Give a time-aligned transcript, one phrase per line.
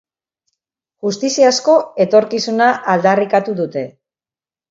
[1.07, 3.85] Justiziazko etorkizuna aldarrikatu dute.